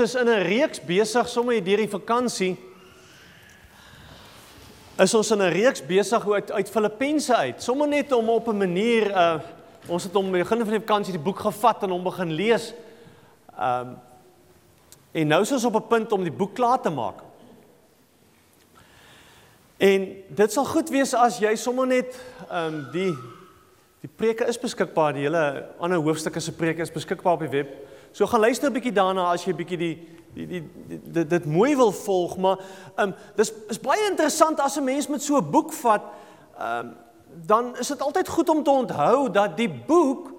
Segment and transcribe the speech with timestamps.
[0.00, 2.56] ons is in 'n reeks besig sommer deur die vakansie.
[4.98, 7.62] Is ons in 'n reeks besig uit uit Filippense uit.
[7.62, 9.40] Sommer net om op 'n manier uh
[9.88, 12.74] ons het om begin van die vakansie die boek gevat en hom begin lees.
[13.58, 13.96] Um
[15.12, 17.22] en nou is ons op 'n punt om die boek klaar te maak.
[19.78, 22.18] En dit sal goed wees as jy sommer net
[22.50, 23.16] um die
[24.00, 27.87] die preke is beskikbaar, die hele ander hoofstukke se preke is beskikbaar op die web.
[28.12, 31.76] So gaan luister 'n bietjie daarna as jy bietjie die die die dit dit mooi
[31.76, 32.58] wil volg, maar
[32.96, 36.02] ehm um, dis is baie interessant as 'n mens met so 'n boek vat,
[36.58, 36.96] ehm um,
[37.46, 40.32] dan is dit altyd goed om te onthou dat die boek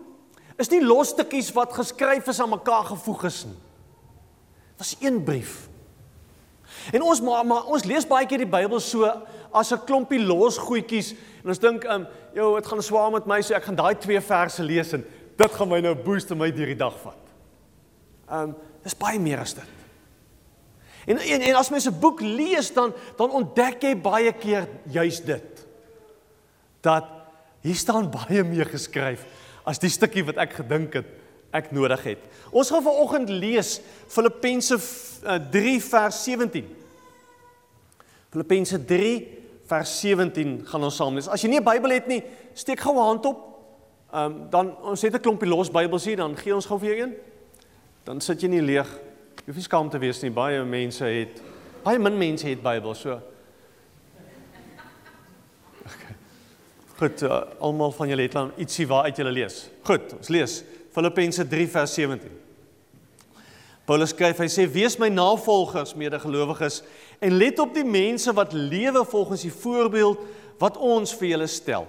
[0.58, 3.60] is nie los stukkies wat geskryf is aan mekaar gevoeg is nie.
[4.76, 5.70] Dit was een brief.
[6.92, 9.12] En ons maar, maar ons lees baie keer die Bybel so
[9.52, 13.26] as 'n klompie los goedjies en ons dink ehm um, jou dit gaan swaar met
[13.26, 15.06] my so ek gaan daai twee verse lees en
[15.38, 17.29] dit gaan my nou boost en my deur die dag vat.
[18.30, 19.78] Ehm um, dis baie meer as dit.
[21.10, 25.22] En en, en as mens 'n boek lees dan dan ontdek jy baie keer juis
[25.24, 25.66] dit.
[26.82, 27.06] Dat
[27.62, 29.26] hier staan baie meer geskryf
[29.64, 31.06] as die stukkie wat ek gedink het
[31.52, 32.22] ek nodig het.
[32.52, 34.78] Ons gaan vanoggend lees Filippense
[35.52, 36.76] 3 eh, vers 17.
[38.30, 41.28] Filippense 3 vers 17 gaan ons saam lees.
[41.28, 42.24] As jy nie 'n Bybel het nie,
[42.54, 43.40] steek gou 'n hand op.
[44.14, 46.90] Ehm um, dan ons het 'n klompie los Bybels hier, dan gee ons gou vir
[46.90, 47.29] jou een
[48.10, 48.90] dan sit jy nie leeg.
[49.44, 50.32] Jy hoef nie skaam te wees nie.
[50.34, 51.44] Baie mense het
[51.84, 53.20] baie min mense het Bybel, so.
[55.86, 56.16] Okay.
[56.98, 59.62] Goed, uh, almal van julle het dan ietsie waar uit julle lees.
[59.86, 60.58] Goed, ons lees
[60.96, 62.34] Filippense 3 vers 17.
[63.86, 66.82] Paulus skryf, hy sê: "Wees my navolgers, medegelowiges,
[67.22, 70.26] en let op die mense wat lewe volgens die voorbeeld
[70.58, 71.88] wat ons vir julle stel."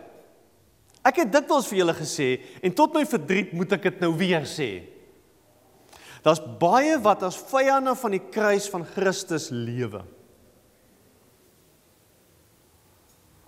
[1.00, 4.44] Ek het dikwels vir julle gesê en tot my verdriet moet ek dit nou weer
[4.44, 4.89] sê.
[6.24, 10.02] Daar's baie wat as vyande van die kruis van Christus lewe.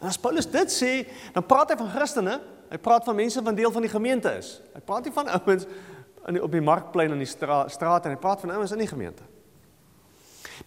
[0.02, 0.92] En as Paulus dit sê,
[1.34, 2.38] dan praat hy van Christene,
[2.72, 4.56] hy praat van mense wat deel van die gemeente is.
[4.74, 5.66] Hy praat nie van ouens
[6.22, 8.82] in die, op die markplein en die stra, straat en hy praat van ouens in
[8.82, 9.26] die gemeente.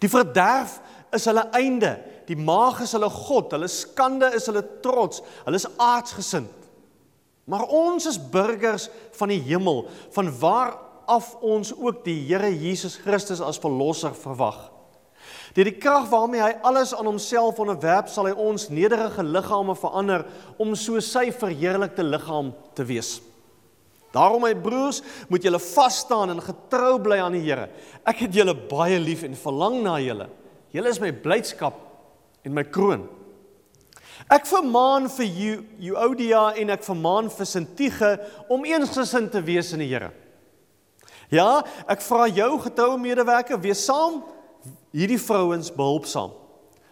[0.00, 0.78] Die verderf
[1.16, 1.96] is hulle einde.
[2.28, 5.22] Die maag is hulle god, hulle skande is hulle trots.
[5.46, 6.52] Hulle is aardsgesind.
[7.46, 9.84] Maar ons is burgers van die hemel,
[10.14, 10.74] van waar
[11.06, 14.72] af ons ook die Here Jesus Christus as verlosser verwag.
[15.56, 20.26] Deur die krag waarmee hy alles aan homself onderwerp, sal hy ons nederige liggame verander
[20.60, 23.16] om so sy verheerlikte liggaam te wees.
[24.14, 27.68] Daarom my broers, moet julle vas staan en getrou bly aan die Here.
[28.06, 30.28] Ek het julle baie lief en verlang na julle.
[30.72, 31.80] Julle is my blydskap
[32.46, 33.04] en my kroon.
[34.32, 38.12] Ek vermaan vir Euodia en ek vermaan vir Sintige
[38.52, 40.12] om eensgesind te wees in die Here.
[41.32, 44.20] Ja, ek vra jou getroue medewerker, wees saam
[44.94, 46.34] hierdie vrouens behulpsaam.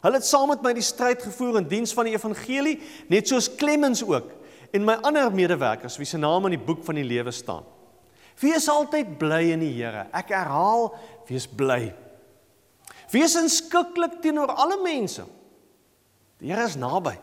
[0.04, 2.76] Hulle het saam met my die stryd gevoer in diens van die evangelie,
[3.08, 4.32] net soos Clemens ook
[4.74, 7.64] en my ander medewerkers wie se name in die boek van die lewe staan.
[8.42, 10.08] Wees altyd bly in die Here.
[10.10, 10.88] Ek herhaal,
[11.28, 11.92] wees bly.
[13.12, 15.22] Wees inskikkelik teenoor alle mense.
[16.42, 17.14] Die Here is naby.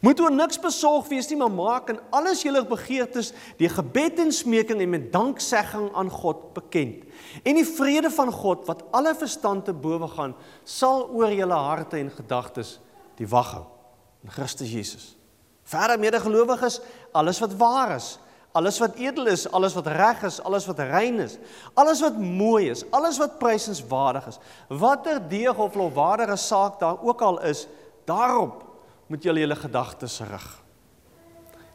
[0.00, 4.32] Moet oor niks besorg wees nie, maar maak in alles julle begeertes die gebed en
[4.32, 7.04] smeking en met danksegging aan God bekend.
[7.42, 10.34] En die vrede van God wat alle verstand te bowe gaan,
[10.64, 12.78] sal oor julle harte en gedagtes
[13.20, 13.66] die wag hou
[14.24, 15.14] in Christus Jesus.
[15.70, 16.80] Verder medegelowiges,
[17.16, 18.18] alles wat waar is,
[18.52, 21.36] alles wat edel is, alles wat reg is, alles wat rein is,
[21.78, 27.22] alles wat mooi is, alles wat prysenswaardig is, watter deeg of lofwaardige saak daar ook
[27.22, 27.66] al is,
[28.04, 28.66] daarop
[29.10, 30.48] moet julle julle gedagtes rig.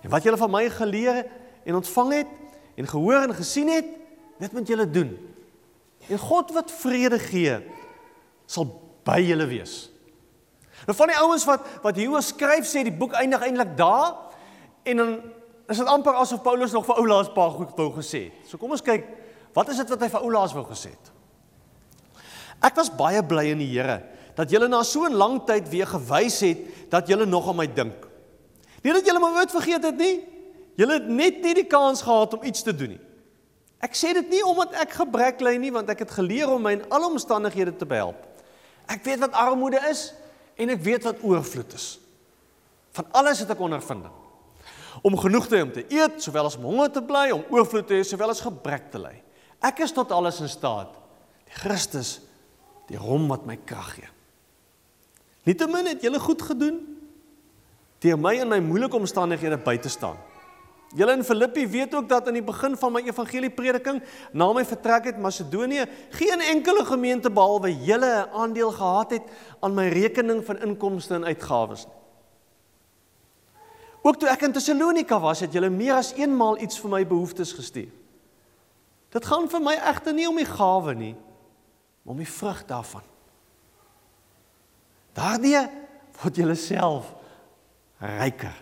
[0.06, 1.26] En wat julle van my geleer
[1.66, 2.32] en ontvang het
[2.80, 3.88] en gehoor en gesien het,
[4.40, 5.12] dit moet julle doen.
[6.08, 7.58] En God wat vrede gee,
[8.46, 8.70] sal
[9.08, 9.76] by julle wees.
[10.86, 14.14] Nou van die ouens wat wat hieroor skryf sê die boek eindig eintlik daar
[14.86, 15.14] en dan
[15.72, 18.28] is dit amper asof Paulus nog vir Oulaas paar goed wou gesê.
[18.46, 19.08] So kom ons kyk,
[19.56, 21.12] wat is dit wat hy vir Oulaas wou gesê het?
[22.64, 24.04] Ek was baie bly in die Here
[24.36, 27.68] dat julle na so 'n lang tyd weer gewys het dat julle nog aan my
[27.68, 28.08] dink.
[28.84, 30.24] Nie dat julle my ooit vergeet het nie.
[30.76, 33.00] Julle het net nie die kans gehad om iets te doen nie.
[33.80, 36.72] Ek sê dit nie omdat ek gebrek ly nie, want ek het geleer om my
[36.78, 38.18] in alle omstandighede te behelp.
[38.88, 40.14] Ek weet wat armoede is
[40.58, 42.00] en ek weet wat oorvloed is.
[42.96, 44.14] Van alles het ek ondervinding.
[45.06, 47.88] Om genoeg te hê om te eet, sowel as om honger te bly, om oorvloed
[47.88, 49.16] te hê, sowel as gebrek te ly.
[49.66, 50.96] Ek is tot alles in staat.
[51.46, 52.20] Die Christus,
[52.90, 54.12] die hom wat my krag gee.
[55.46, 56.82] Nietemin het julle goed gedoen
[58.06, 60.18] deur my in my moeilike omstandighede by te staan.
[60.96, 64.02] Julle in Filippi weet ook dat aan die begin van my evangelie prediking
[64.32, 69.26] na my vertrek uit Macedonië geen enkele gemeente behalwe julle 'n aandeel gehad het
[69.60, 71.96] aan my rekening van inkomste en uitgawes nie.
[74.06, 77.56] Ook toe ek in Tessalonika was, het julle meer as eenmaal iets vir my behoeftes
[77.58, 77.90] gestuur.
[79.10, 81.16] Dit gaan vir my egter nie om die gawe nie,
[82.04, 83.02] maar om die vrug daarvan.
[85.16, 85.58] Daardie
[86.22, 87.14] word julle self
[88.04, 88.54] ryker.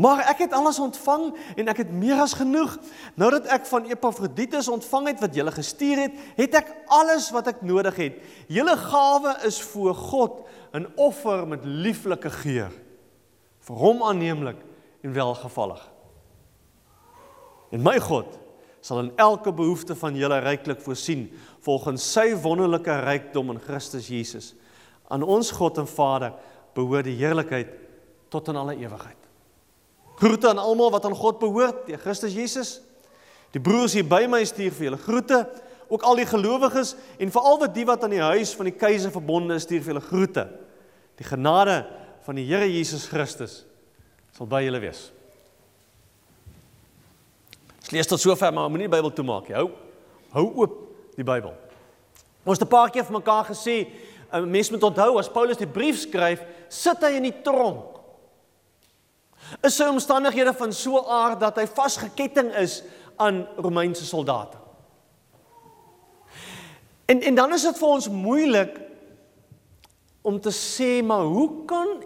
[0.00, 1.26] Maar ek het alles ontvang
[1.60, 2.76] en ek het meer as genoeg.
[3.20, 7.50] Nou dat ek van Epafroditus ontvang het wat jy gestuur het, het ek alles wat
[7.52, 8.20] ek nodig het.
[8.48, 12.72] Julle gawe is voor God 'n offer met lieflike geur.
[13.60, 14.56] Vir hom aanneemlik
[15.02, 15.90] en welgevallig.
[17.70, 18.38] En my God
[18.80, 21.30] sal in elke behoefte van julle ryklik voorsien
[21.60, 24.54] volgens sy wonderlike rykdom in Christus Jesus.
[25.08, 26.32] Aan ons God en Vader
[26.74, 27.70] behoort die heerlikheid
[28.32, 29.20] tot in alle ewigheid.
[30.18, 32.78] Groete aan almal wat aan God behoort, die Christus Jesus.
[33.54, 35.44] Die broers hier by my stuur vir julle groete,
[35.90, 39.12] ook al die gelowiges en veral wat die wat aan die huis van die keiser
[39.14, 40.46] verbonde is, stuur vir julle groete.
[41.20, 41.84] Die genade
[42.24, 43.62] van die Here Jesus Christus
[44.34, 45.04] sal by julle wees.
[47.84, 49.58] Ons lees tot sover, maar moenie die Bybel toemaak nie.
[49.58, 49.68] Hou
[50.34, 50.80] hou oop
[51.14, 51.52] die Bybel.
[52.44, 53.86] Ons het 'n paar keer vir mekaar gesê,
[54.34, 58.00] 'n mens moet onthou as Paulus die brief skryf, sit hy in die tronk.
[59.62, 62.82] Is sy omstandighede van so aard dat hy vasgeketting is
[63.16, 64.56] aan Romeinse soldate?
[67.06, 68.80] En en dan is dit vir ons moeilik
[70.24, 72.02] om te sê maar hoe kan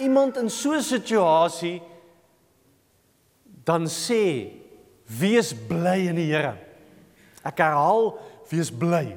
[0.00, 1.82] iemand in so 'n situasie
[3.64, 4.50] dan sê
[5.06, 6.56] wees bly in die Here?
[7.44, 8.18] Ek herhaal
[8.48, 9.16] wees bly.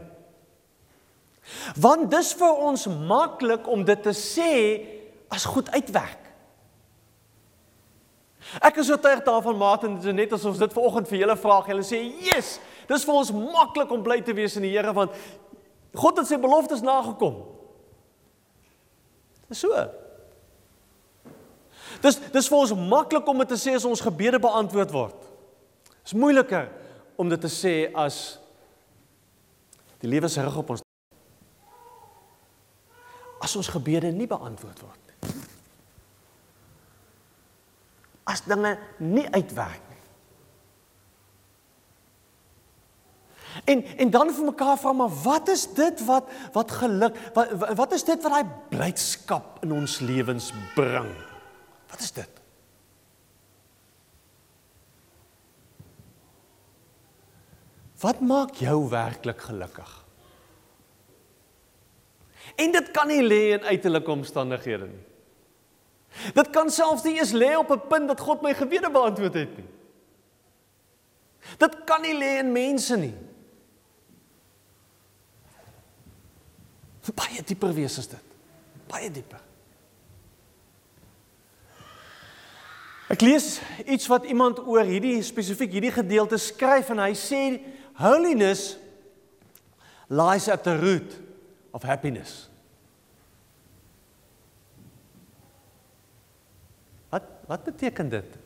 [1.79, 4.51] Want dis vir ons maklik om dit te sê
[5.33, 6.21] as goed uitwerk.
[8.61, 11.83] Ek is oortuig daarvan Martin, dit is net asof dit vanoggend vir julle vra, julle
[11.83, 15.11] sê, "Yes, dis vir ons maklik om bly te wees in die Here want
[15.95, 17.43] God het sy beloftes nagekom."
[19.49, 19.89] Dis so.
[22.01, 25.21] Dis dis vir ons maklik om dit te sê as ons gebede beantwoord word.
[26.03, 26.69] Dis moeiliker
[27.17, 28.39] om dit te sê as
[30.01, 30.84] die lewe se rig op ons
[33.45, 35.05] as ons gebede nie beantwoord word
[38.25, 40.01] as dinge nie uitwerk nie.
[43.71, 47.93] En en dan vir mekaar vra maar wat is dit wat wat geluk wat wat
[47.95, 51.11] is dit wat daai blydskap in ons lewens bring?
[51.91, 52.41] Wat is dit?
[58.01, 59.93] Wat maak jou werklik gelukkig?
[62.55, 65.03] En dit kan nie lê in uiterlike omstandighede nie.
[66.33, 69.57] Dit kan selfs nie eens lê op 'n punt dat God my gebede beantwoord het
[69.57, 69.67] nie.
[71.57, 73.13] Dit kan nie lê in mense nie.
[77.13, 78.23] Baie dieper wees is dit.
[78.89, 79.41] Baie dieper.
[83.13, 87.41] Ek lees iets wat iemand oor hierdie spesifiek hierdie gedeelte skryf en hy sê
[88.01, 88.77] holiness
[90.09, 91.24] lies at the root
[91.75, 92.45] of happiness.
[97.45, 98.37] Wat beteken dit?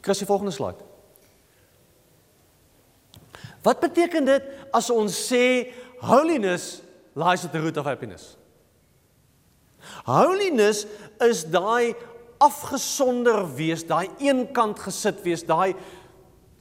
[0.00, 0.80] Kry die volgende slide.
[3.64, 6.78] Wat beteken dit as ons sê holiness
[7.16, 8.34] lies at the root of happiness?
[10.08, 10.86] Holiness
[11.20, 11.92] is daai
[12.42, 15.74] afgesonder wees, daai eenkant gesit wees, daai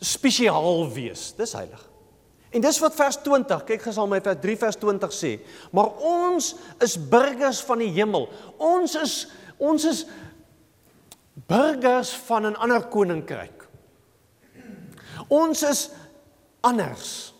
[0.03, 1.31] spesiaal wees.
[1.39, 1.92] Dis heilig.
[2.53, 5.31] En dis wat vers 20, kyk gesal my vers 3 vers 20 sê.
[5.73, 6.51] Maar ons
[6.85, 8.27] is burgers van die hemel.
[8.61, 9.15] Ons is
[9.63, 10.03] ons is
[11.49, 13.67] burgers van 'n ander koninkryk.
[15.27, 15.89] Ons is
[16.61, 17.33] anders.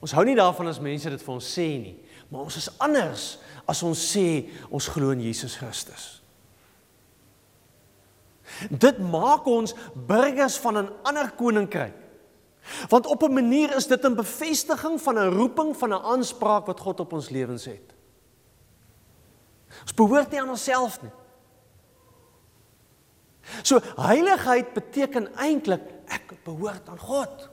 [0.00, 1.96] Ons hou nie daarvan as mense dit vir ons sê nie,
[2.28, 6.19] maar ons is anders as ons sê ons glo in Jesus Christus.
[8.68, 11.94] Dit maak ons burgers van 'n ander koninkryk.
[12.88, 16.80] Want op 'n manier is dit 'n bevestiging van 'n roeping van 'n aanspraak wat
[16.80, 17.94] God op ons lewens het.
[19.82, 21.10] Ons behoort nie aan onsself nie.
[23.62, 27.48] So heiligheid beteken eintlik ek behoort aan God.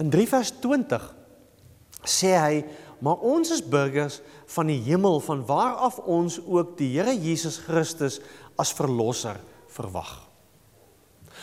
[0.00, 1.14] In 3 vers 20
[2.08, 2.64] sê hy,
[3.00, 4.20] maar ons is burgers
[4.54, 8.20] van die hemel van waar af ons ook die Here Jesus Christus
[8.60, 9.40] as verlosser
[9.72, 10.30] verwag.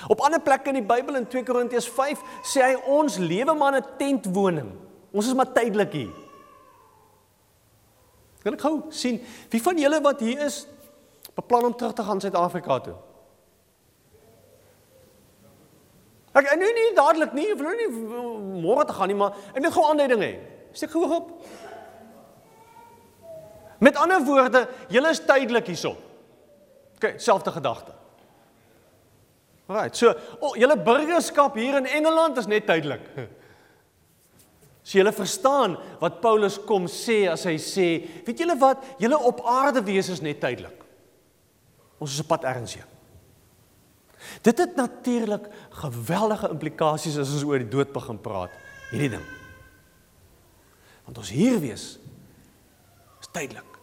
[0.07, 3.79] Op ander plekke in die Bybel in 2 Korintiërs 5 sê hy ons lewe maar
[3.79, 4.71] in 'n tentwoning.
[5.11, 6.13] Ons is maar tydelik hier.
[8.43, 10.67] Kan ek gou sien wie van julle wat hier is
[11.35, 12.95] beplan om terug te gaan Suid-Afrika toe?
[16.33, 17.89] Ek nee nee dadelik nie, ek wil nie
[18.61, 20.33] môre te gaan nie, maar ek net gou aanduiding hê.
[20.77, 21.31] Steek gou op.
[23.81, 25.95] Met ander woorde, julle is tydelik hierso.
[26.97, 27.93] OK, selfde gedagte.
[29.67, 29.97] Right.
[29.97, 33.03] So, oh, julle burgerskap hier in Engeland is net tydelik.
[34.87, 37.87] So julle verstaan wat Paulus kom sê as hy sê,
[38.23, 40.85] weet julle wat, julle op aarde wees is net tydelik.
[41.99, 42.93] Ons is op pad ergens heen.
[44.45, 45.49] Dit het natuurlik
[45.81, 48.55] geweldige implikasies as ons oor die dood begin praat,
[48.93, 49.27] hierdie ding.
[51.07, 51.85] Want ons hier wees
[53.17, 53.77] is tydelik.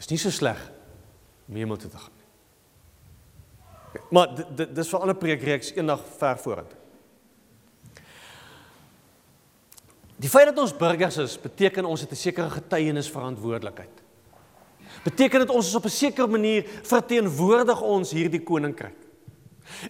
[0.00, 0.58] Is nie so sleg
[1.46, 2.28] om hemel toe te gaan nie.
[4.16, 6.80] Maar dit dis vir alle preekreeks eendag ver vorentoe.
[10.22, 14.02] Die feit dat ons burgers is, beteken ons het 'n sekere getuienis verantwoordelikheid.
[15.04, 18.96] Beteken dit ons is op 'n sekere manier verteenwoordig ons hierdie koninkryk.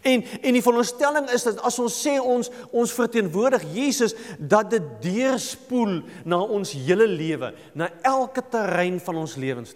[0.02, 4.90] En en die veronderstelling is dat as ons sê ons ons verteenwoordig Jesus dat dit
[5.04, 9.74] deurspoel na ons hele lewe, na elke terrein van ons lewens.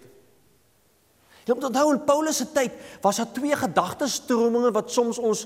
[1.46, 5.44] Jy moet onthou in Paulus se tyd was daar twee gedagtestrominge wat soms ons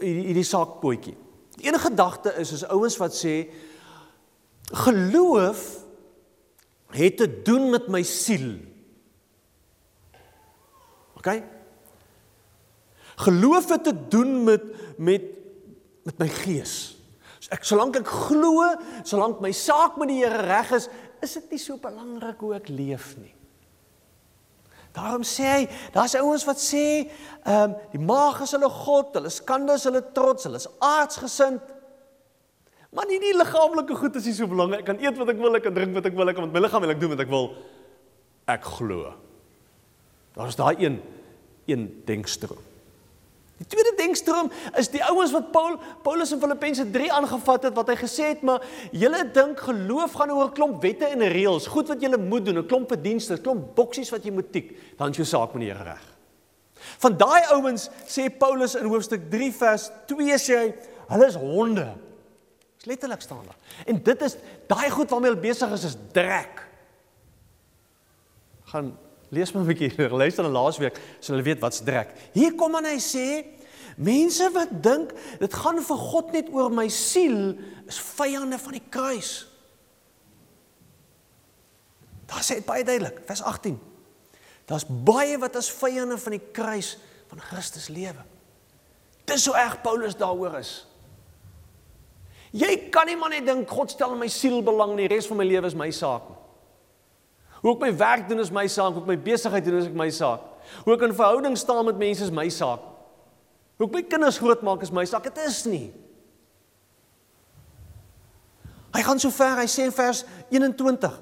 [0.00, 1.14] hierdie hierdie saak potjie.
[1.58, 3.36] Die ene gedagte is is ouens wat sê
[4.84, 5.62] geloof
[6.96, 8.50] het te doen met my siel.
[11.18, 11.30] OK?
[13.18, 14.64] Geloof het te doen met
[14.98, 15.24] met
[16.08, 16.74] met my gees.
[17.38, 18.64] So ek solank ek glo,
[19.06, 20.88] solank my saak met die Here reg is,
[21.22, 23.34] is dit nie so belangrik hoe ek leef nie.
[24.96, 26.84] Daarom sê hy, daar's ouens wat sê,
[27.44, 31.74] ehm um, die maag is hulle god, hulle skande is hulle trots, hulle is aardsgesind.
[32.96, 34.80] Maar nie die liggaamlike goed is nie so belangrik.
[34.82, 36.56] Ek kan eet wat ek wil, ek kan drink wat ek wil, ek kan met
[36.56, 37.50] my liggaam wil ek doen wat ek wil.
[38.48, 39.12] Ek glo.
[40.38, 40.98] Daar's daai een
[41.68, 42.67] een denkstroom.
[43.58, 47.88] Die tweede denkstroom is die ouens wat Paul Paulus in Filippense 3 aangevat het wat
[47.90, 48.62] hy gesê het maar
[48.94, 52.58] julle dink geloof gaan oor 'n klomp wette en reëls, goed wat julle moet doen,
[52.58, 55.62] 'n klomp verdienste, 'n klomp boksies wat jy moet tik, dan is jou saak met
[55.62, 56.04] die Here reg.
[56.98, 60.74] Van daai ouens sê Paulus in hoofstuk 3 vers 2 sê hy
[61.08, 61.94] hulle is honde.
[62.76, 63.58] Dis letterlik staan daar.
[63.86, 64.36] En dit is
[64.68, 66.62] daai goed waarmee hulle besig is is drek.
[68.64, 68.96] Gaan
[69.28, 72.14] Lees maar 'n bietjie, luister na laasweek, so hulle weet wat's drek.
[72.32, 73.44] Hier kom dan hy sê,
[73.96, 77.58] mense wat dink dit gaan vir God net oor my siel,
[77.88, 79.32] is vyande van die kruis.
[82.28, 83.78] Daar sê dit baie duidelik, vers 18.
[84.68, 86.96] Daar's baie wat as vyande van die kruis
[87.28, 88.24] van Christus lewe.
[89.28, 90.86] Dis so erg Paulus daaroor is.
[92.56, 95.40] Jy kan nie maar net dink God stel my siel belang nie, die res van
[95.40, 96.37] my lewe is my saak nie.
[97.62, 99.96] Hoe ek my werk doen is my saak, hoe ek my besigheid doen is ek
[99.98, 100.44] my saak.
[100.84, 102.84] Hoe ek in verhouding staan met mense is my saak.
[103.78, 105.26] Hoe ek my kinders grootmaak is my saak.
[105.26, 105.88] Dit is nie.
[108.94, 111.16] Hy gaan so ver, hy sê in vers 21.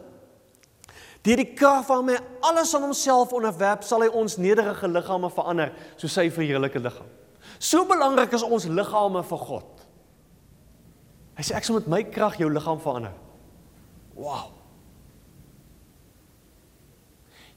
[1.26, 2.16] Deur die krag van my
[2.46, 7.08] alles aan homself onderwerp, sal hy ons nederige liggame verander soos sy verheerlike liggaam.
[7.58, 9.86] So belangrik is ons liggame vir God.
[11.36, 13.16] Hy sê ek sal met my krag jou liggaam verander.
[14.16, 14.55] Wow.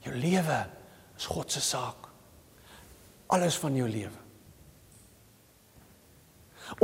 [0.04, 0.60] Jou lewe
[1.16, 2.08] is God se saak.
[3.30, 4.16] Alles van jou lewe.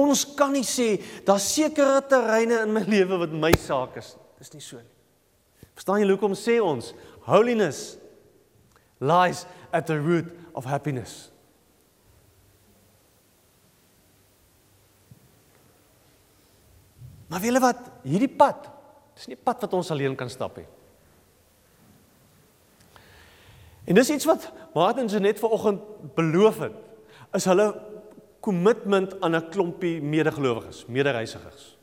[0.03, 0.97] Ons kan nie sê
[1.27, 4.15] daar sekere terreine in my lewe wat my saak is.
[4.41, 4.93] Dis nie so nie.
[5.77, 6.93] Verstaan jy hoekom sê ons
[7.29, 7.97] holiness
[9.01, 11.29] lies at the root of happiness.
[17.27, 18.69] Maar wiele wat hierdie pad,
[19.19, 20.69] dis nie pad wat ons alleen kan stap nie.
[23.87, 25.81] En dis iets wat Martin se net vanoggend
[26.15, 26.75] beloof het.
[27.39, 27.69] Is hulle
[28.41, 31.79] kommitment aan 'n klompie medegelowiges, medereisigers.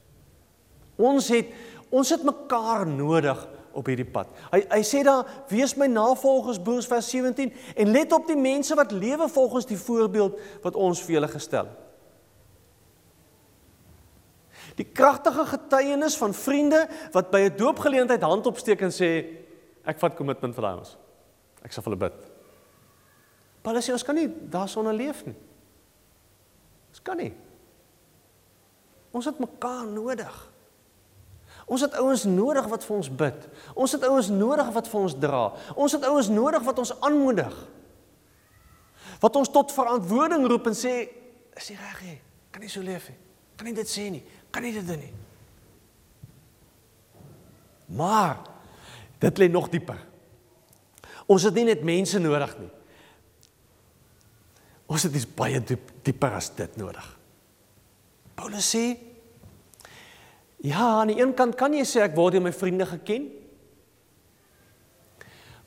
[0.95, 1.45] Ons het
[1.89, 4.27] ons het mekaar nodig op hierdie pad.
[4.51, 8.75] Hy hy sê daar wees my navolgers boers vers 17 en let op die mense
[8.75, 11.79] wat lewe volgens die voorbeeld wat ons vir julle gestel het.
[14.75, 19.25] Die kragtige getuienis van vriende wat by 'n doopgeleentheid hand opsteek en sê
[19.85, 20.97] ek vat kommitment vir daai ons.
[21.63, 22.29] Ek sal vir hulle bid.
[23.63, 25.35] Paulus sê ons kan nie daarsonder leef nie.
[26.91, 27.31] Ons kan nie.
[29.15, 30.35] Ons het mekaar nodig.
[31.63, 33.47] Ons het ouens nodig wat vir ons bid.
[33.73, 35.43] Ons het ouens nodig wat vir ons dra.
[35.79, 37.55] Ons het ouens nodig wat ons aanmoedig.
[39.23, 40.95] Wat ons tot verantwoording roep en sê
[41.55, 42.17] is nie reg nie.
[42.51, 43.19] Kan nie so leef nie.
[43.55, 44.23] Kan nie dit sê nie.
[44.51, 45.13] Kan nie dit doen nie.
[47.93, 48.41] Maar
[49.21, 50.01] dit lê nog dieper.
[51.27, 52.71] Ons het nie net mense nodig nie.
[54.91, 57.05] Ons het iets baie diep, dieper as dit nodig.
[58.35, 58.85] Paulus sê
[60.63, 63.25] Ja, aan die een kant kan jy sê ek word deur my vriende geken.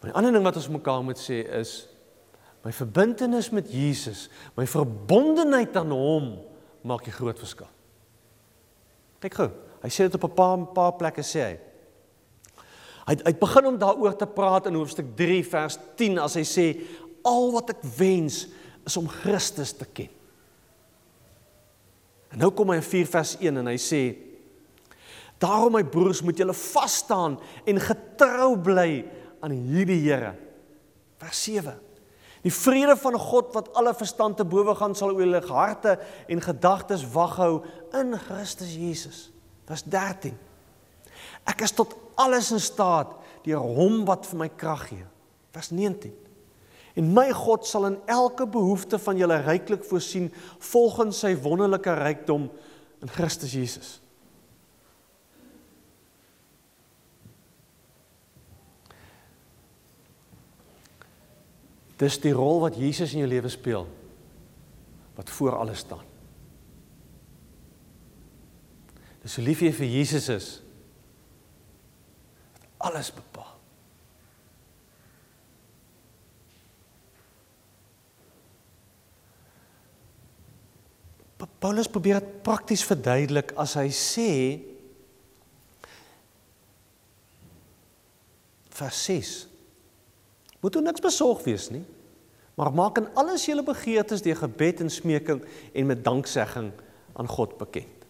[0.01, 1.83] Maar die ander ding wat ons mekaar moet sê is
[2.65, 6.31] my verbintenis met Jesus, my verbondenheid aan hom
[6.83, 7.69] maak 'n groot verskil.
[9.21, 9.51] Kyk gou,
[9.83, 11.59] hy sê dit op 'n paar paar plekke sê hy.
[13.07, 16.67] Hy hy begin om daaroor te praat in hoofstuk 3 vers 10 as hy sê
[17.27, 18.45] al wat ek wens
[18.87, 20.11] is om Christus te ken.
[22.35, 24.03] En nou kom hy in 4 vers 1 en hy sê
[25.43, 27.37] Daarom my broers moet julle vas staan
[27.69, 29.05] en getrou bly
[29.45, 30.33] aan hierdie Here.
[31.21, 31.75] Vers 7.
[32.47, 35.97] Die vrede van God wat alle verstand te bowe gaan sal oor julle harte
[36.31, 37.65] en gedagtes waghou
[37.97, 39.27] in Christus Jesus.
[39.69, 40.37] Vers 13.
[41.47, 43.13] Ek is tot alles in staat
[43.47, 45.05] deur hom wat vir my krag gee.
[45.55, 46.15] Vers 19.
[46.97, 50.31] En my God sal in elke behoefte van julle ryklik voorsien
[50.73, 52.49] volgens sy wonderlike rykdom
[53.05, 53.91] in Christus Jesus.
[62.01, 63.87] Dis die rol wat Jesus in jou lewe speel
[65.17, 66.05] wat voor alles staan.
[69.25, 70.49] Dis hoe lief jy vir Jesus is.
[72.79, 73.57] Alles bepaal.
[81.59, 84.31] Paulus probeer dit prakties verduidelik as hy sê
[88.77, 89.35] vers 6
[90.61, 91.83] Moet u niks besorg wees nie,
[92.59, 96.73] maar maak in alles julle begeertes deur gebed en smeking en met danksegging
[97.15, 98.07] aan God bekend.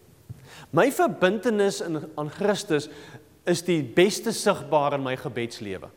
[0.73, 2.87] My verbintenis in aan Christus
[3.47, 5.89] is die beste sigbaar in my gebedslewe.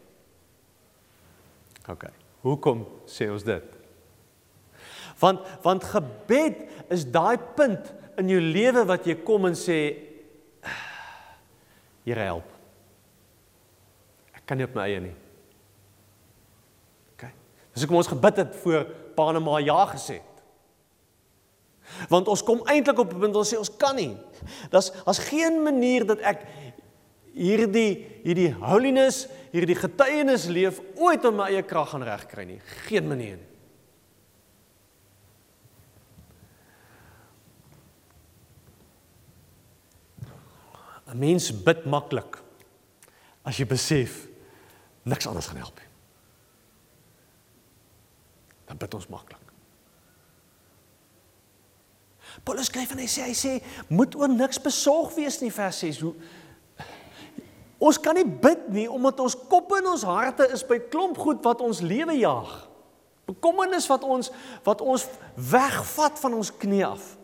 [1.91, 2.07] OK.
[2.47, 3.79] Hoekom sê ons dit?
[5.21, 9.81] Want want gebed is daai punt in jou lewe wat jy kom en sê
[12.01, 12.47] Here help.
[14.33, 15.17] Ek kan nie op my eie nie.
[17.81, 18.83] Dis hoekom ons gebid het voor
[19.17, 20.27] Panama ja gesê het.
[22.13, 24.17] Want ons kom eintlik op 'n punt ons sê ons kan nie.
[24.71, 26.47] Das as geen manier dat ek
[27.35, 32.61] hierdie hierdie holiness, hierdie getuienis leef ooit op my eie krag gaan regkry nie.
[32.87, 33.47] Geen manier nie.
[41.11, 42.39] Mens bid maklik
[43.43, 44.29] as jy besef
[45.09, 45.91] niks anders gaan help nie
[48.71, 49.39] dan bid ons maklik.
[52.47, 53.57] Paulus skryf en hy sê hy sê
[53.91, 55.99] moet oor niks besorg wees nie vers 6.
[56.05, 56.13] Hoe
[57.81, 61.41] Ons kan nie bid nie omdat ons koppe en ons harte is by klomp goed
[61.47, 62.51] wat ons lewe jaag.
[63.31, 64.29] Bekommernis wat ons
[64.67, 65.07] wat ons
[65.51, 67.17] wegvat van ons knie af.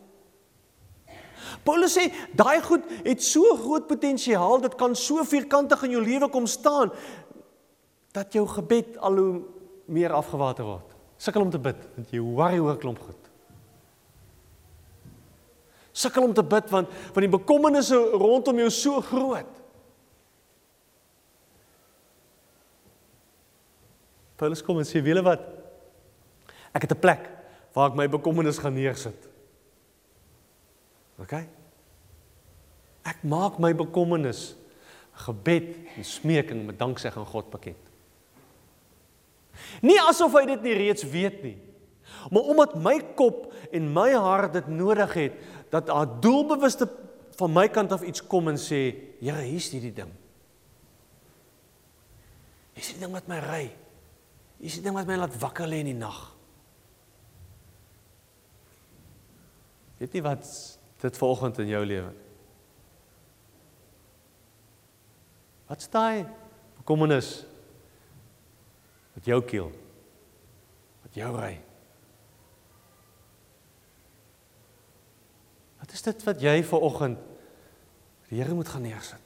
[1.66, 6.30] Paulus sê daai goed het so groot potensiaal, dit kan so vierkantig in jou lewe
[6.32, 6.92] kom staan
[8.16, 9.32] dat jou gebed al hoe
[9.92, 13.30] meer afgewater word sukkel om te bid want jy worry oor klomp goed.
[15.96, 19.62] Sukkel om te bid want want die bekommernisse rondom jou so groot.
[24.36, 25.40] Paulus kom en sê wiele wat
[26.76, 27.30] ek het 'n plek
[27.72, 29.28] waar ek my bekommernis gaan neersit.
[31.18, 31.32] OK?
[33.04, 34.56] Ek maak my bekommernis
[35.12, 37.80] gebed en smeking met danksegging aan God bekend.
[39.80, 41.56] Nie asof hy dit nie reeds weet nie.
[42.30, 45.32] Maar omdat my kop en my hart dit nodig het
[45.70, 46.88] dat 'n doelbewuste
[47.36, 50.12] van my kant af iets kom en sê, Here, hier's hierdie ding.
[52.74, 53.70] Hier's die ding wat my ry.
[54.60, 56.20] Hier's die ding wat my laat wakker lê in die nag.
[60.00, 60.48] Weet jy wat
[61.00, 62.14] dit vanoggend in jou lewe?
[65.66, 66.28] Wat staan?
[66.78, 67.44] Bekommernis
[69.16, 69.70] wat jou keel
[71.06, 71.54] wat jou ry
[75.80, 77.22] wat is dit wat jy ver oggend
[78.28, 79.25] die Here moet gaan neersit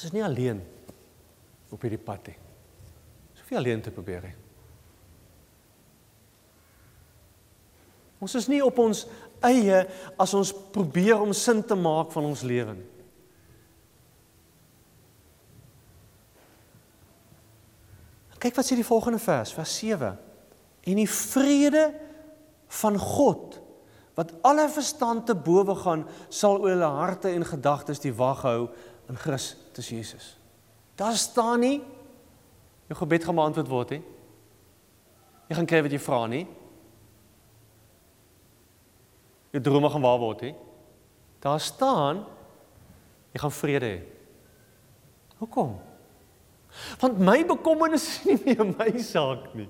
[0.00, 0.62] Ons is nie alleen
[1.68, 2.38] op hierdie pad nie.
[3.34, 4.38] Ons hoef nie alleen te probeer nie.
[8.24, 9.02] Ons is nie op ons
[9.44, 9.82] eie
[10.16, 12.88] as ons probeer om sin te maak van ons lewe nie.
[18.40, 20.16] Kyk wat sê die volgende vers, vers 7.
[20.88, 21.90] En die vrede
[22.80, 23.60] van God
[24.16, 28.70] wat alle verstand te bowe gaan, sal oor hulle harte en gedagtes die wag hou
[29.12, 30.36] in Christus Jesus.
[30.96, 31.80] Daar staan nie
[32.90, 34.02] jou gebed gaan beantwoord word nie.
[35.48, 36.44] Jy gaan kry wat jy vra nie.
[39.54, 40.54] Jou drome gaan waar word nie.
[41.42, 42.24] Daar staan
[43.32, 44.00] jy gaan vrede hê.
[45.38, 45.78] Hoekom?
[47.00, 49.68] Want my bekommernis is nie meer my saak nie.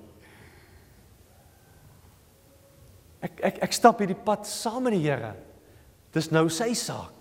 [3.21, 5.35] Ek ek ek stap hierdie pad saam met die Here.
[6.13, 7.20] Dis nou sy saak.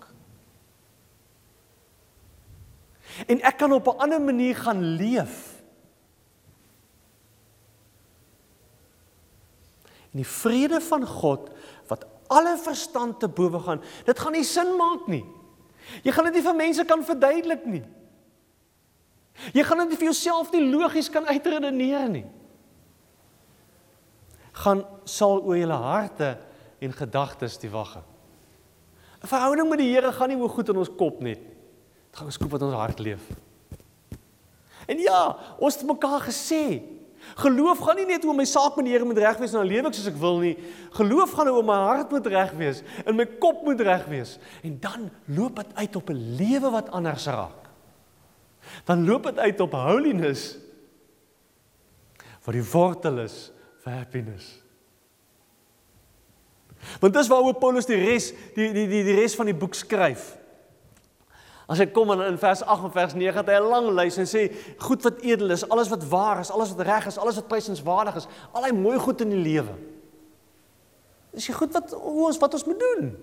[3.26, 5.62] En ek kan op 'n ander manier gaan leef.
[10.10, 11.50] En die vrede van God
[11.86, 15.24] wat alle verstand te bowe gaan, dit gaan nie sin maak nie.
[16.02, 17.84] Jy gaan dit nie vir mense kan verduidelik nie.
[19.54, 22.26] Jy gaan dit vir jouself nie logies kan uitredeneer nie.
[24.52, 26.38] Gaan sal oor julle harte
[26.80, 28.02] en gedagtes die wag.
[29.22, 31.38] 'n Verhouding met die Here gaan nie oor goed in ons kop net.
[31.38, 31.49] Dit
[32.16, 33.22] gaan oor skoop wat ons hart leef.
[34.90, 35.20] En ja,
[35.62, 36.82] ons het mekaar gesê,
[37.38, 39.70] geloof gaan nie net oor my saak met die Here moet reg wees en dan
[39.70, 40.56] leef ek soos ek wil nie.
[40.98, 44.38] Geloof gaan oor my hart moet reg wees en my kop moet reg wees.
[44.66, 47.60] En dan loop dit uit op 'n lewe wat anders raak
[48.84, 50.56] dan loop dit uit op holiness
[52.44, 53.50] wat die wortel is
[53.84, 54.46] vir happiness.
[57.00, 60.32] Want dis waaroor Paulus die res die die die die res van die boek skryf.
[61.70, 64.26] As hy kom in, vers 8 en vers 9 het hy 'n lang lys en
[64.26, 67.48] sê goed wat edel is, alles wat waar is, alles wat reg is, alles wat
[67.48, 69.74] prysenswaardig is, al die mooi goed in die lewe.
[71.32, 73.14] Dis die goed wat ons wat ons moet doen.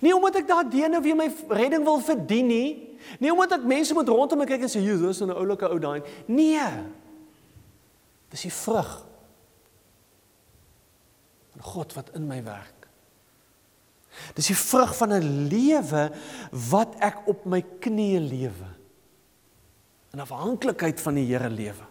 [0.00, 2.88] Nie omdat ek daardeur nou weer my redding wil verdien nie,
[3.18, 5.78] Nie omdat ek mense moet rondom my kyk en sê, "Jesus, is 'n oulike ou
[5.78, 6.68] daai." Nee.
[8.30, 9.06] Dis die vrug
[11.50, 12.77] van God wat in my werk.
[14.34, 16.10] Dis die vrug van 'n lewe
[16.70, 18.68] wat ek op my knieë lewe.
[20.12, 21.84] In afhanklikheid van die Here lewe.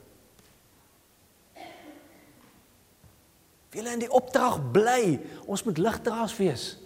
[3.70, 5.20] Wil in die opdrag bly.
[5.46, 6.78] Ons moet ligdraers wees.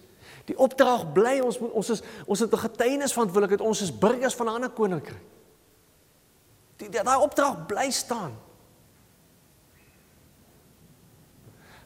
[0.49, 3.67] Die opdrag bly ons moet ons is ons het 'n getuienis van verantwoordelikheid.
[3.67, 5.21] Ons is burgers van 'n ander koninkryk.
[6.77, 8.37] Die daai opdrag bly staan.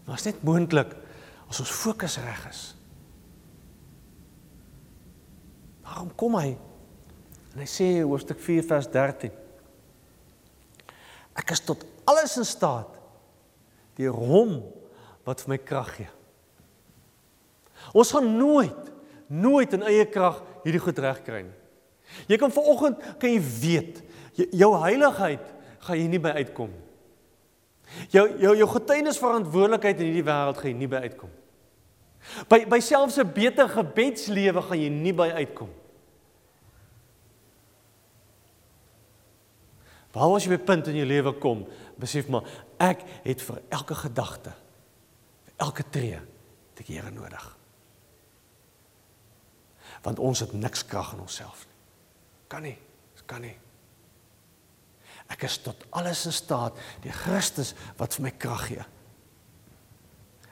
[0.05, 0.95] Dit is net moontlik
[1.49, 2.74] as ons fokus reg is.
[5.85, 6.55] Waarom kom hy?
[7.53, 9.31] En hy sê hoofstuk 4 vers 13.
[11.35, 12.91] Ek is tot alles in staat
[13.95, 14.57] deur hom
[15.27, 16.11] wat vir my krag gee.
[17.95, 18.91] Ons gaan nooit
[19.25, 21.55] nooit in eie krag hierdie goed regkry nie.
[22.29, 24.01] Jy kan vanoggend kan jy weet
[24.53, 25.47] jou heiligheid
[25.85, 26.69] gaan jy nie by uitkom.
[28.13, 31.33] Jou jou jou getuienis verantwoordelikheid in hierdie wêreld gaan jy nie by uitkom.
[32.49, 35.69] By by selfs 'n beter gebedslewe gaan jy nie by uitkom.
[40.11, 42.43] Waar as jy by punt in jou lewe kom, besef maar
[42.79, 44.53] ek het vir elke gedagte,
[45.43, 46.19] vir elke tree,
[46.73, 47.55] te Here nodig
[50.05, 51.77] want ons het niks krag in onsself nie.
[52.47, 52.77] Kan nie,
[53.25, 53.55] kan nie.
[55.33, 58.85] Ek is tot alles in staat deur Christus wat vir my krag gee.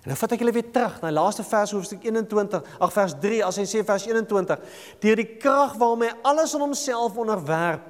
[0.03, 3.13] En nou vat ek julle weer terug na die laaste vers hoofstuk 21, ag vers
[3.23, 4.65] 3 as hy sê vers 21,
[4.99, 7.85] deur die krag waarmee alles aan homself onderwerp,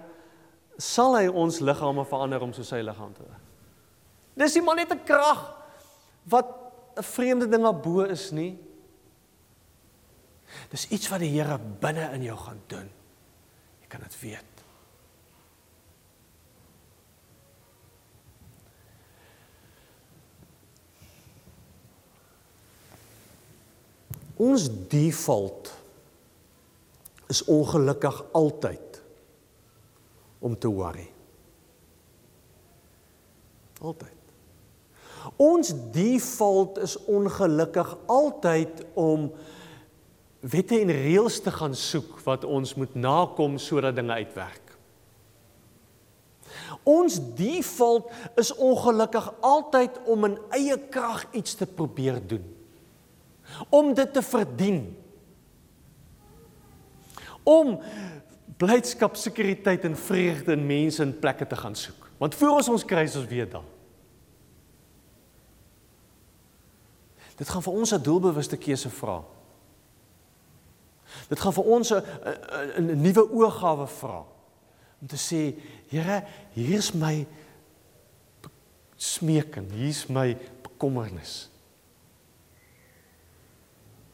[0.77, 3.41] sal hy ons liggame verander om so sy liggaam te wees.
[4.43, 5.41] Dis nie maar net 'n krag
[6.29, 6.47] wat
[6.97, 8.57] 'n vreemde ding daarbo is nie.
[10.69, 12.89] Dis iets wat die Here binne in jou gaan doen.
[13.81, 14.62] Jy kan dit weet.
[24.43, 25.71] Ons default
[27.31, 28.99] is ongelukkig altyd
[30.43, 31.07] om te worry.
[33.79, 34.19] Altyd.
[35.39, 39.29] Ons default is ongelukkig altyd om
[40.43, 44.73] wette en reëls te gaan soek wat ons moet nakom sodat dinge uitwerk.
[46.83, 52.52] Ons default is ongelukkig altyd om in eie krag iets te probeer doen.
[53.69, 54.97] Om dit te verdien.
[57.43, 57.79] Om
[58.57, 62.09] blydskap, sekuriteit en vreugde in mense en plekke te gaan soek.
[62.17, 63.65] Want voor ons ons kry ons weet dan.
[67.35, 69.23] Dit gaan vir ons 'n doelbewuste keuse vra.
[71.29, 72.03] Dit gaan vir ons 'n
[72.77, 74.25] 'n nuwe oorgawe vra
[75.01, 77.27] om te sê, Here, hier's my
[78.95, 81.52] smeek en hier's my bekommernis.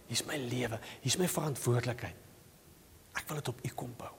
[0.10, 2.18] Hier's my lewe, hier's my verantwoordelikheid.
[3.20, 4.14] Ek wil dit op U kom bou.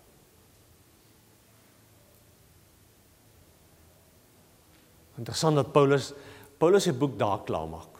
[5.20, 6.12] Interessant dat Paulus
[6.60, 7.96] Paulus se boek daar klaar maak.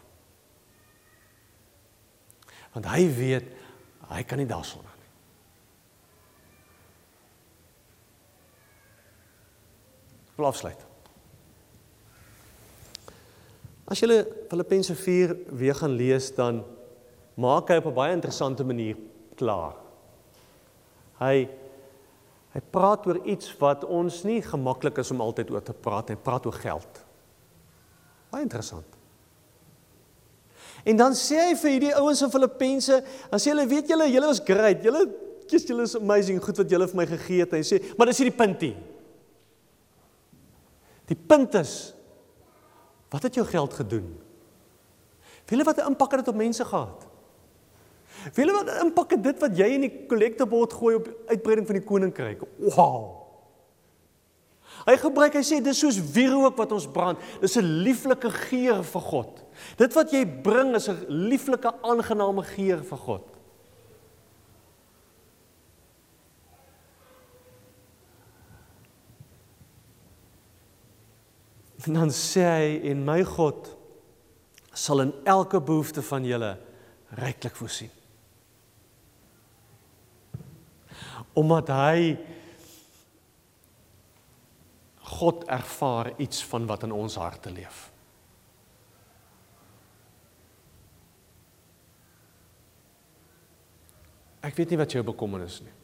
[2.74, 3.48] Want hy weet
[4.10, 5.08] hy kan nie daar sonder nie.
[10.40, 10.86] Afsluit.
[13.90, 16.62] As jy Filippense 4 weer gaan lees dan
[17.40, 18.96] maak hy op 'n baie interessante manier
[19.36, 19.76] klaar.
[21.20, 21.48] Hy
[22.50, 26.08] hy praat oor iets wat ons nie gemaklik is om altyd oor te praat.
[26.08, 27.04] Hy praat oor geld.
[28.30, 28.98] Baie interessant.
[30.84, 34.26] En dan sê hy vir hierdie ouens in Filippense, dan sê hulle, weet julle, julle
[34.26, 34.82] was great.
[34.82, 35.04] Julle
[35.46, 37.52] kies julle is amazing goed wat julle vir my gegee het.
[37.52, 38.74] Hy sê, maar dis nie die punt nie.
[41.10, 41.74] Die punt is
[43.10, 44.10] wat het jou geld gedoen?
[45.50, 47.09] Wie weet wat 'n impak het dit op mense gehad?
[48.34, 51.78] Wie weet wat impak het dit wat jy in die kollektebord gooi op uitbreiding van
[51.78, 52.44] die koninkryk?
[52.74, 53.20] Wow.
[54.86, 57.18] Hy gebruik hy sê dis soos wierook wat ons brand.
[57.40, 59.44] Dis 'n lieflike geur vir God.
[59.76, 63.26] Dit wat jy bring is 'n lieflike aangename geur vir God.
[71.86, 73.76] En dan sê hy en my God
[74.72, 76.58] sal in elke behoefte van julle
[77.16, 77.99] ryklik voorsien.
[81.38, 82.00] Omdat hy
[85.10, 87.88] God ervaar iets van wat in ons harte leef.
[94.40, 95.76] Ek weet nie wat jou bekommernis is nie.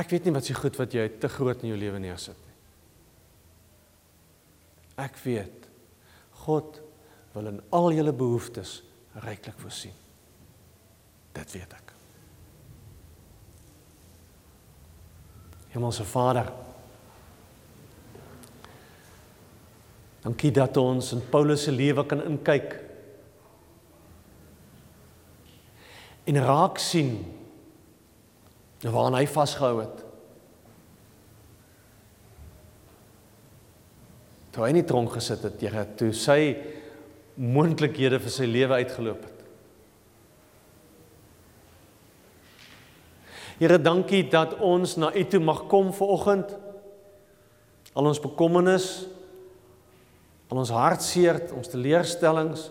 [0.00, 2.56] Ek weet nie wat se goed wat jy te groot in jou lewe neersit nie.
[5.04, 5.68] Ek weet
[6.46, 6.80] God
[7.34, 8.78] wil in al julle behoeftes
[9.26, 9.94] ryklik voorsien.
[11.36, 11.89] Dit weet ek.
[15.70, 16.50] Hemelse Vader.
[20.20, 22.74] Dankie dat ons in Paulus se lewe kan inkyk.
[26.28, 27.14] En raak sien
[28.84, 30.04] waaraan hy vasgehou het.
[34.50, 36.40] Toe hy in die tronk gesit het, Here, toe sy
[37.40, 39.29] moontlikhede vir sy lewe uitgeloop het.
[43.60, 46.52] Here, dankie dat ons na U toe mag kom ver oggend.
[47.92, 48.86] Al ons bekommernis,
[50.48, 52.62] al ons hartseer, ons teleurstellings,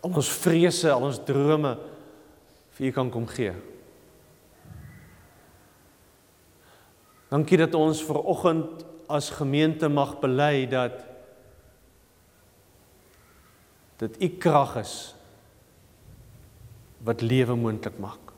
[0.00, 1.74] al ons vrese, al ons drome
[2.78, 3.52] vir U kan kom gee.
[7.28, 11.04] Dankie dat ons ver oggend as gemeente mag bely dat
[14.00, 14.96] dit U krag is
[17.04, 18.32] wat lewe moontlik maak.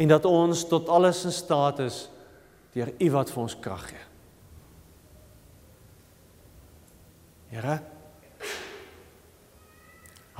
[0.00, 2.08] En dat ons tot alles in staat is
[2.72, 4.06] deur U wat vir ons krag gee.
[7.50, 7.80] Here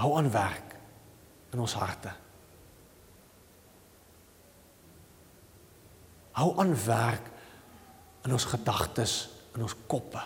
[0.01, 0.77] hou aan werk
[1.53, 2.13] in ons harte.
[6.39, 7.27] Hou aan werk
[8.25, 9.15] in ons gedagtes,
[9.57, 10.23] in ons koppe.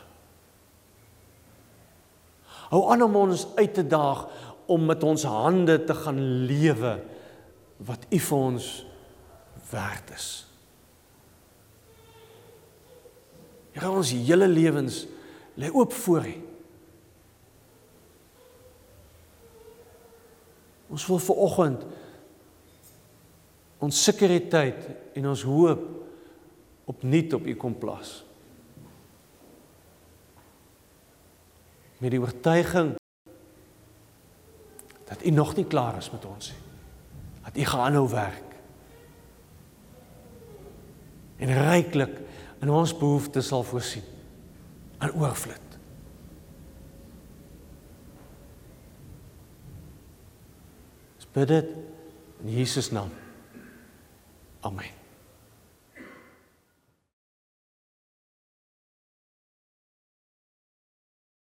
[2.71, 4.29] Hou aan om ons uit te daag
[4.67, 6.97] om met ons hande te gaan lewe
[7.85, 8.69] wat U vir ons
[9.71, 10.29] werd is.
[13.75, 15.05] Here ons hele lewens
[15.59, 16.35] lê oop voor U.
[20.95, 21.87] Ons wil ver oggend
[23.85, 24.87] ons sekuriteit
[25.19, 25.83] en ons hoop
[26.89, 28.23] opnuut op U kom plaas.
[32.01, 32.95] Met die oortuiging
[35.15, 36.59] dat U nog nie klaar is met ons nie.
[37.45, 38.55] Dat U gaan aanhou werk.
[41.37, 42.19] En ryklik
[42.61, 44.03] in ons behoeftes sal voorsien.
[45.01, 45.61] In oorvloed.
[51.35, 51.71] Bid dit
[52.45, 53.11] in Jesus naam.
[54.61, 55.04] Amen.